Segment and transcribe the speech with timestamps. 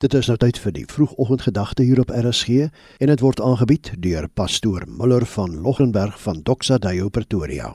[0.00, 2.70] Dit is nou tyd vir die vroegoggendgedagte hier op RSG
[3.04, 7.74] en dit word aangebied deur pastoor Muller van Loggenberg van Doxa Deo Pretoria.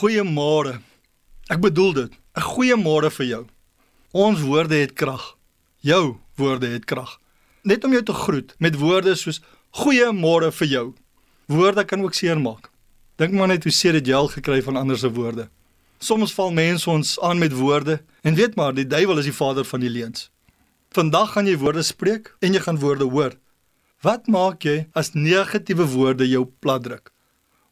[0.00, 0.80] Goeiemôre.
[1.46, 2.10] Ek bedoel dit.
[2.34, 3.44] 'n Goeiemôre vir jou.
[4.10, 5.36] Ons woorde het krag.
[5.78, 7.20] Jou woorde het krag.
[7.62, 9.40] Net om jou te groet met woorde soos
[9.70, 10.94] goeiemôre vir jou.
[11.46, 12.70] Woorde kan ook seermaak.
[13.16, 15.48] Dink maar net hoe seer dit al gekry van ander se woorde.
[15.98, 19.64] Soms val mense ons aan met woorde en weet maar die duiwel is die vader
[19.64, 20.30] van die leuns.
[20.90, 23.36] Vandag gaan jy woorde spreek en jy gaan woorde hoor.
[24.02, 27.12] Wat maak jy as negatiewe woorde jou platdruk?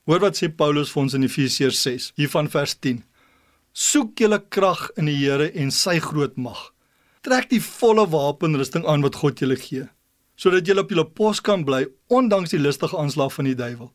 [0.06, 3.00] Hoor wat sê Paulus vir ons in Efesiërs 6, hier van vers 10.
[3.74, 6.68] Soek julle krag in die Here en sy groot mag.
[7.26, 9.90] Trek die volle wapenrusting aan wat God julle gee,
[10.38, 13.90] sodat julle op julle pos kan bly ondanks die listige aanslag van die duiwel.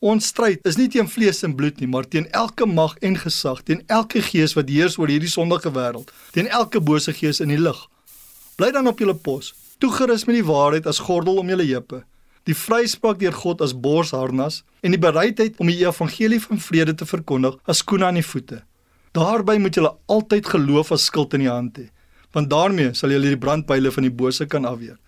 [0.00, 3.60] Ons stryd is nie teen vlees en bloed nie, maar teen elke mag en gesag,
[3.68, 7.60] teen elke gees wat heers oor hierdie sondige wêreld, teen elke bose gees in die
[7.60, 7.90] lig.
[8.54, 9.50] Bly dan op julle pos,
[9.82, 12.04] toegerus met die waarheid as gordel om julle heupe,
[12.46, 17.08] die vryspraak deur God as borsharnas en die bereidheid om die evangelie van vrede te
[17.08, 18.60] verkondig as skoene aan die voete.
[19.18, 21.88] Daarby moet julle altyd geloof as skild in die hand hê,
[22.36, 25.00] want daarmee sal julle die brandpyle van die bose kan afweer.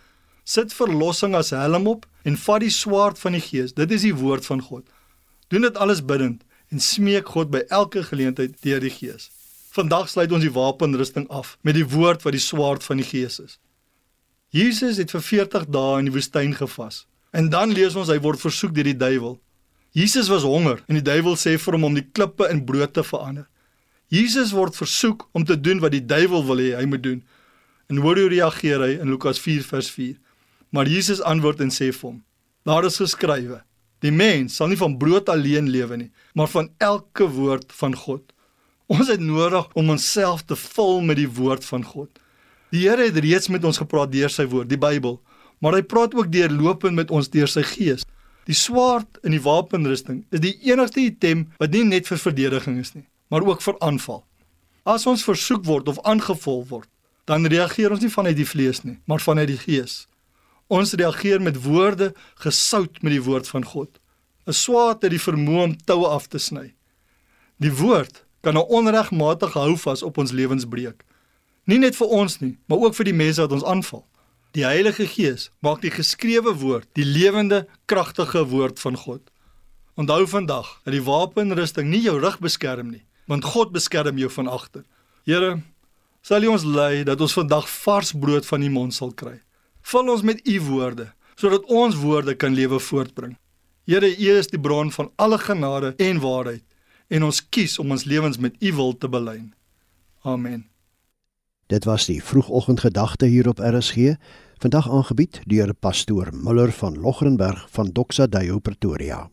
[0.47, 3.75] Sit verlossing as helm op en vat die swaard van die gees.
[3.75, 4.85] Dit is die woord van God.
[5.51, 9.31] Doen dit alles bidtend en smeek God by elke geleentheid deur die gees.
[9.77, 13.37] Vandag sluit ons die wapenrusting af met die woord wat die swaard van die Gees
[13.43, 13.59] is.
[14.55, 17.03] Jesus het vir 40 dae in die woestyn gevas.
[17.37, 19.35] En dan lees ons hy word versoek deur die duiwel.
[19.97, 23.05] Jesus was honger en die duiwel sê vir hom om die klippe in brood te
[23.05, 23.45] verander.
[24.09, 27.21] Jesus word versoek om te doen wat die duiwel wil hê hy moet doen.
[27.93, 30.15] En hoe reageer hy in Lukas 4 vers 4?
[30.73, 32.23] Maar Jesus antwoord en sê vir hom:
[32.65, 33.61] Daar is geskrywe:
[34.01, 38.33] Die mens sal nie van brood alleen lewe nie, maar van elke woord van God.
[38.87, 42.11] Ons het nodig om onsself te vul met die woord van God.
[42.70, 45.19] Die Here het reeds met ons gepraat deur sy woord, die Bybel,
[45.59, 48.05] maar hy praat ook deurlopend met ons deur sy gees.
[48.47, 52.92] Die swaard in die wapenrusting is die enigste item wat nie net vir verdediging is
[52.95, 54.23] nie, maar ook vir aanval.
[54.86, 56.91] As ons versoek word of aangeval word,
[57.27, 60.05] dan reageer ons nie vanuit die vlees nie, maar vanuit die gees.
[60.70, 63.98] Ons reageer met woorde gesout met die woord van God.
[64.47, 66.74] 'n Swaard het die vermoë om toue af te sny.
[67.58, 71.05] Die woord kan 'n onregmatige houvas op ons lewens breek.
[71.64, 74.05] Nie net vir ons nie, maar ook vir die mense wat ons aanval.
[74.55, 79.20] Die Heilige Gees maak die geskrewe woord die lewende, kragtige woord van God.
[79.97, 84.48] Onthou vandag dat die wapenrusting nie jou rug beskerm nie, want God beskerm jou van
[84.48, 84.85] agter.
[85.24, 85.63] Here,
[86.23, 89.41] sal U ons lei dat ons vandag vars brood van U mond sal kry.
[89.83, 93.35] Vul ons met U woorde sodat ons woorde kan lewe voortbring.
[93.85, 96.63] Here, U is die bron van alle genade en waarheid
[97.08, 99.52] en ons kies om ons lewens met U wil te belyn.
[100.22, 100.67] Amen.
[101.67, 104.14] Dit was die vroegoggendgedagte hier op RSG,
[104.62, 109.30] vandag aangebied deur pastoor Muller van Logrenberg van Doxa Deo Pretoria.